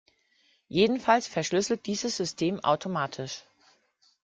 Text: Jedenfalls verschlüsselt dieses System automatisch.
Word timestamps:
Jedenfalls 0.67 1.27
verschlüsselt 1.27 1.85
dieses 1.85 2.17
System 2.17 2.59
automatisch. 2.65 3.43